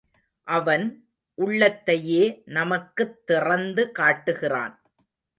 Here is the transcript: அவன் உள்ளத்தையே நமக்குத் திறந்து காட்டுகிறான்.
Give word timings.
அவன் 0.47 0.85
உள்ளத்தையே 1.37 2.41
நமக்குத் 2.45 3.25
திறந்து 3.25 3.91
காட்டுகிறான். 3.91 4.73